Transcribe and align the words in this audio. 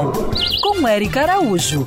Animal, 0.00 0.12
com 0.62 0.88
Eric 0.88 1.18
Araújo. 1.18 1.86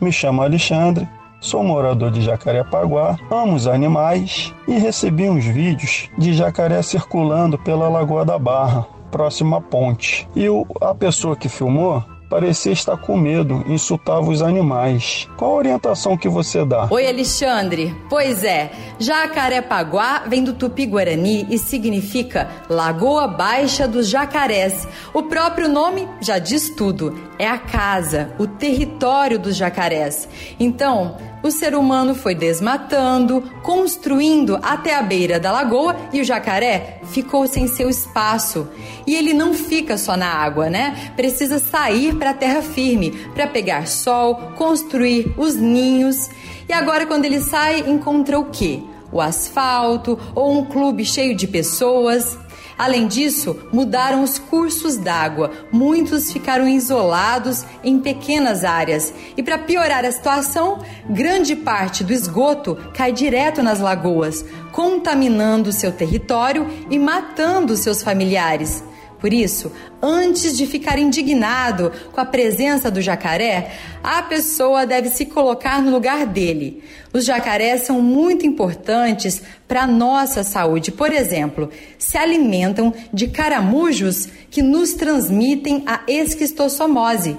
Me 0.00 0.10
chamo 0.10 0.42
Alexandre, 0.42 1.08
sou 1.40 1.62
morador 1.62 2.10
de 2.10 2.20
Jacarepaguá, 2.20 3.16
amo 3.30 3.54
os 3.54 3.68
animais 3.68 4.52
e 4.66 4.78
recebi 4.78 5.28
uns 5.30 5.44
vídeos 5.44 6.10
de 6.18 6.32
jacaré 6.34 6.82
circulando 6.82 7.56
pela 7.58 7.88
Lagoa 7.88 8.24
da 8.24 8.38
Barra, 8.38 8.86
próxima 9.12 9.58
à 9.58 9.60
ponte. 9.60 10.28
E 10.34 10.46
a 10.80 10.94
pessoa 10.94 11.36
que 11.36 11.48
filmou 11.48 12.02
parecia 12.34 12.72
estar 12.72 12.96
com 12.96 13.16
medo, 13.16 13.62
insultava 13.68 14.28
os 14.28 14.42
animais. 14.42 15.28
Qual 15.36 15.52
a 15.52 15.54
orientação 15.54 16.16
que 16.16 16.28
você 16.28 16.64
dá? 16.64 16.88
Oi, 16.90 17.06
Alexandre. 17.06 17.94
Pois 18.10 18.42
é, 18.42 18.72
Jacarepaguá 18.98 20.24
vem 20.26 20.42
do 20.42 20.52
tupi-guarani 20.52 21.46
e 21.48 21.56
significa 21.56 22.50
Lagoa 22.68 23.28
Baixa 23.28 23.86
dos 23.86 24.08
Jacarés. 24.08 24.88
O 25.12 25.22
próprio 25.22 25.68
nome 25.68 26.08
já 26.20 26.40
diz 26.40 26.70
tudo. 26.70 27.16
É 27.38 27.48
a 27.48 27.58
casa, 27.58 28.32
o 28.36 28.48
território 28.48 29.38
dos 29.38 29.56
jacarés. 29.56 30.28
Então, 30.58 31.16
o 31.42 31.50
ser 31.50 31.74
humano 31.74 32.14
foi 32.14 32.34
desmatando, 32.34 33.42
construindo 33.62 34.58
até 34.62 34.96
a 34.96 35.02
beira 35.02 35.38
da 35.38 35.52
lagoa 35.52 35.94
e 36.10 36.20
o 36.20 36.24
jacaré 36.24 37.00
ficou 37.10 37.46
sem 37.46 37.66
seu 37.66 37.90
espaço. 37.90 38.66
E 39.06 39.14
ele 39.14 39.34
não 39.34 39.52
fica 39.52 39.98
só 39.98 40.16
na 40.16 40.28
água, 40.28 40.70
né? 40.70 41.12
Precisa 41.16 41.58
sair 41.58 42.14
para 42.24 42.30
a 42.30 42.34
terra 42.34 42.62
firme 42.62 43.10
para 43.34 43.46
pegar 43.46 43.86
sol, 43.86 44.36
construir 44.56 45.34
os 45.36 45.56
ninhos. 45.56 46.30
E 46.66 46.72
agora, 46.72 47.04
quando 47.04 47.26
ele 47.26 47.38
sai, 47.38 47.80
encontra 47.80 48.38
o 48.38 48.46
quê? 48.46 48.80
O 49.12 49.20
asfalto 49.20 50.18
ou 50.34 50.58
um 50.58 50.64
clube 50.64 51.04
cheio 51.04 51.36
de 51.36 51.46
pessoas. 51.46 52.38
Além 52.78 53.06
disso, 53.06 53.68
mudaram 53.70 54.22
os 54.22 54.38
cursos 54.38 54.96
d'água. 54.96 55.50
Muitos 55.70 56.32
ficaram 56.32 56.66
isolados 56.66 57.66
em 57.84 58.00
pequenas 58.00 58.64
áreas. 58.64 59.12
E 59.36 59.42
para 59.42 59.58
piorar 59.58 60.06
a 60.06 60.10
situação, 60.10 60.78
grande 61.10 61.54
parte 61.54 62.02
do 62.02 62.14
esgoto 62.14 62.74
cai 62.94 63.12
direto 63.12 63.62
nas 63.62 63.80
lagoas, 63.80 64.42
contaminando 64.72 65.70
seu 65.72 65.92
território 65.92 66.66
e 66.88 66.98
matando 66.98 67.76
seus 67.76 68.02
familiares. 68.02 68.82
Por 69.24 69.32
isso, 69.32 69.72
antes 70.02 70.54
de 70.54 70.66
ficar 70.66 70.98
indignado 70.98 71.90
com 72.12 72.20
a 72.20 72.26
presença 72.26 72.90
do 72.90 73.00
jacaré, 73.00 73.70
a 74.02 74.20
pessoa 74.20 74.84
deve 74.84 75.08
se 75.08 75.24
colocar 75.24 75.80
no 75.80 75.90
lugar 75.90 76.26
dele. 76.26 76.84
Os 77.10 77.24
jacarés 77.24 77.84
são 77.84 78.02
muito 78.02 78.46
importantes 78.46 79.40
para 79.66 79.84
a 79.84 79.86
nossa 79.86 80.42
saúde. 80.42 80.92
Por 80.92 81.10
exemplo, 81.10 81.70
se 81.98 82.18
alimentam 82.18 82.92
de 83.14 83.28
caramujos 83.28 84.28
que 84.50 84.60
nos 84.60 84.92
transmitem 84.92 85.84
a 85.86 86.02
esquistossomose. 86.06 87.34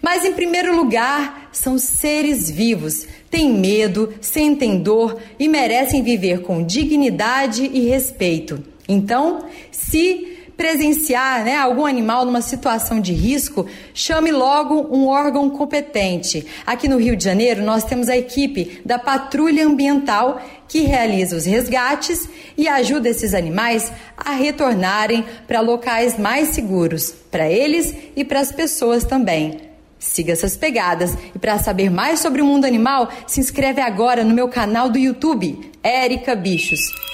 Mas, 0.00 0.24
em 0.24 0.34
primeiro 0.34 0.76
lugar, 0.76 1.48
são 1.50 1.80
seres 1.80 2.48
vivos, 2.48 3.08
têm 3.28 3.52
medo, 3.52 4.14
sentem 4.20 4.78
dor 4.78 5.18
e 5.36 5.48
merecem 5.48 6.00
viver 6.00 6.42
com 6.42 6.62
dignidade 6.62 7.68
e 7.74 7.88
respeito. 7.88 8.62
Então, 8.88 9.46
se 9.72 10.33
presenciar 10.56 11.44
né, 11.44 11.56
algum 11.56 11.86
animal 11.86 12.24
numa 12.24 12.42
situação 12.42 13.00
de 13.00 13.12
risco, 13.12 13.66
chame 13.92 14.30
logo 14.30 14.88
um 14.94 15.06
órgão 15.06 15.50
competente. 15.50 16.46
Aqui 16.66 16.88
no 16.88 16.98
Rio 16.98 17.16
de 17.16 17.24
Janeiro, 17.24 17.62
nós 17.62 17.84
temos 17.84 18.08
a 18.08 18.16
equipe 18.16 18.80
da 18.84 18.98
Patrulha 18.98 19.66
Ambiental 19.66 20.40
que 20.68 20.80
realiza 20.80 21.36
os 21.36 21.44
resgates 21.44 22.28
e 22.56 22.68
ajuda 22.68 23.08
esses 23.08 23.34
animais 23.34 23.92
a 24.16 24.32
retornarem 24.32 25.24
para 25.46 25.60
locais 25.60 26.18
mais 26.18 26.48
seguros, 26.48 27.14
para 27.30 27.50
eles 27.50 27.94
e 28.16 28.24
para 28.24 28.40
as 28.40 28.50
pessoas 28.50 29.04
também. 29.04 29.60
Siga 29.98 30.32
essas 30.32 30.56
pegadas 30.56 31.16
e 31.34 31.38
para 31.38 31.58
saber 31.58 31.90
mais 31.90 32.20
sobre 32.20 32.42
o 32.42 32.44
mundo 32.44 32.66
animal, 32.66 33.10
se 33.26 33.40
inscreve 33.40 33.80
agora 33.80 34.22
no 34.22 34.34
meu 34.34 34.48
canal 34.48 34.90
do 34.90 34.98
YouTube, 34.98 35.72
Érica 35.82 36.34
Bichos. 36.34 37.13